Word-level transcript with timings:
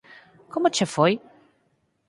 Como 0.53 0.69
che 0.75 0.85
foi? 0.95 1.13